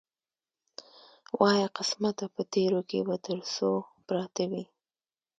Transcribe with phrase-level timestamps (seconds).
[1.39, 3.69] وایه قسمته په تېرو کې به تر څو
[4.07, 4.63] پراته وي.